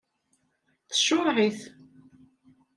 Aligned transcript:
Tcureɛ-it. 0.89 1.59